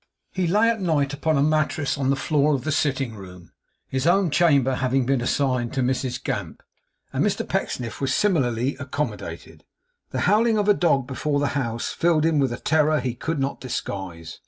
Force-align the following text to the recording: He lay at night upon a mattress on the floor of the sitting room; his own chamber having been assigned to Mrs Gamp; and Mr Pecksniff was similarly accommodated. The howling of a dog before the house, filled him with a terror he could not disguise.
He 0.31 0.47
lay 0.47 0.67
at 0.67 0.81
night 0.81 1.13
upon 1.13 1.37
a 1.37 1.43
mattress 1.43 1.95
on 1.95 2.09
the 2.09 2.15
floor 2.15 2.55
of 2.55 2.63
the 2.63 2.71
sitting 2.71 3.13
room; 3.13 3.51
his 3.87 4.07
own 4.07 4.31
chamber 4.31 4.73
having 4.73 5.05
been 5.05 5.21
assigned 5.21 5.73
to 5.75 5.83
Mrs 5.83 6.23
Gamp; 6.23 6.63
and 7.13 7.23
Mr 7.23 7.47
Pecksniff 7.47 8.01
was 8.01 8.11
similarly 8.11 8.75
accommodated. 8.79 9.63
The 10.09 10.21
howling 10.21 10.57
of 10.57 10.67
a 10.67 10.73
dog 10.73 11.05
before 11.05 11.39
the 11.39 11.49
house, 11.53 11.89
filled 11.93 12.25
him 12.25 12.39
with 12.39 12.51
a 12.51 12.57
terror 12.57 12.99
he 12.99 13.13
could 13.13 13.37
not 13.39 13.61
disguise. 13.61 14.39